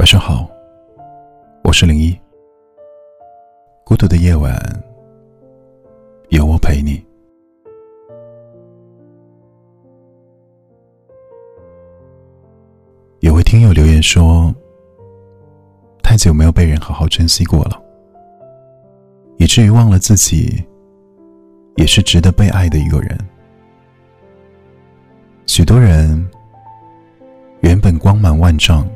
[0.00, 0.50] 晚上好，
[1.62, 2.18] 我是零一。
[3.84, 4.58] 孤独的夜晚，
[6.30, 7.04] 有我陪你。
[13.18, 14.50] 有位听友留言说
[16.02, 17.78] ：“太久没有被人好好珍惜过了，
[19.36, 20.64] 以至于忘了自己
[21.76, 23.18] 也是值得被爱的一个人。”
[25.44, 26.26] 许多人
[27.60, 28.88] 原本光芒万丈，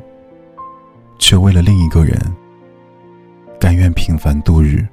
[1.17, 2.19] 却为了另一个人
[3.59, 4.85] 甘愿平凡度日。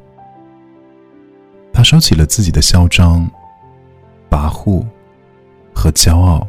[1.72, 3.28] 他收起了自己的嚣张、
[4.30, 4.84] 跋扈
[5.74, 6.46] 和骄傲，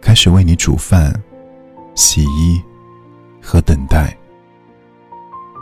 [0.00, 1.12] 开始为你煮饭、
[1.94, 2.62] 洗衣
[3.40, 4.16] 和等待。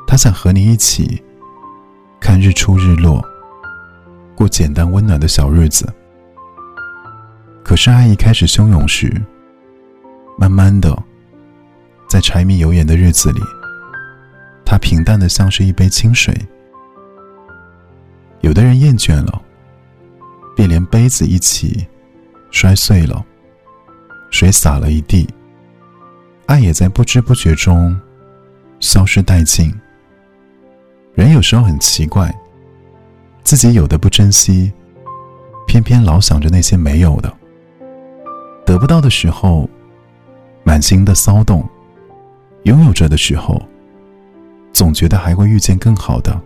[0.07, 1.23] 他想和你一起
[2.21, 3.25] 看日出日落，
[4.37, 5.93] 过简单温暖的小日子。
[7.65, 9.11] 可是，爱一开始汹涌时，
[10.37, 10.94] 慢慢的，
[12.27, 13.41] 柴米油盐的日子里，
[14.65, 16.35] 它平淡的像是一杯清水。
[18.41, 19.43] 有的人厌倦了，
[20.57, 21.87] 便连杯子一起
[22.51, 23.23] 摔碎了，
[24.31, 25.29] 水洒了一地，
[26.47, 27.95] 爱也在不知不觉中
[28.81, 29.71] 消失殆尽。
[31.13, 32.35] 人有时候很奇怪，
[33.43, 34.73] 自己有的不珍惜，
[35.67, 37.31] 偏偏老想着那些没有的。
[38.65, 39.69] 得不到的时候，
[40.65, 41.63] 满心的骚动；
[42.65, 43.61] 拥有着的时候，
[44.73, 46.39] 总觉得还会遇见更好的。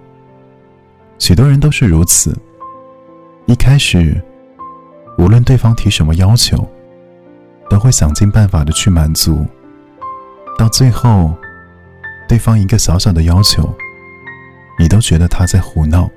[1.19, 2.37] 许多人都是如此。
[3.47, 4.23] 一开始，
[5.17, 6.69] 无论对方提什么要求，
[7.71, 9.47] 都会想尽办法的去满足。
[10.59, 11.33] 到最后，
[12.29, 13.73] 对方一个小小的要求，
[14.79, 16.11] 你都觉得他在胡闹。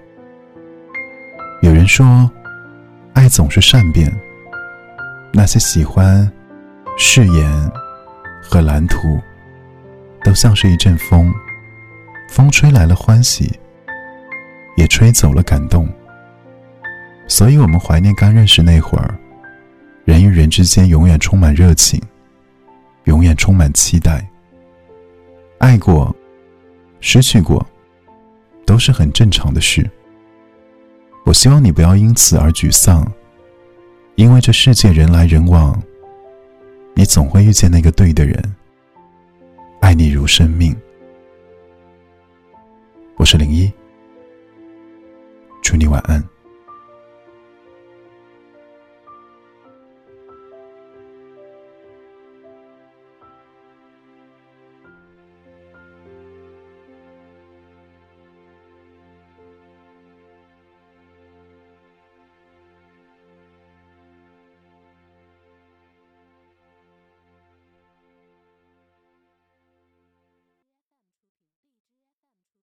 [1.61, 2.29] 有人说，
[3.13, 4.11] 爱总是善变。
[5.31, 6.29] 那些喜欢、
[6.97, 7.71] 誓言
[8.43, 9.21] 和蓝图，
[10.23, 11.33] 都像是一阵风，
[12.29, 13.51] 风吹来了欢喜，
[14.77, 15.87] 也吹走了感动。
[17.27, 19.17] 所以，我们怀念刚认识那会儿，
[20.05, 22.01] 人与人之间永远充满热情，
[23.05, 24.27] 永远充满期待。
[25.59, 26.13] 爱过，
[26.99, 27.65] 失去过，
[28.65, 29.89] 都是很正常的事。
[31.25, 33.09] 我希望你不要因此而沮丧。
[34.15, 35.81] 因为这世界人来人往，
[36.93, 38.55] 你总会遇见那个对的人，
[39.91, 40.73] 爱你如生命。
[43.17, 43.69] 我是零一，
[45.61, 46.30] 祝你晚安。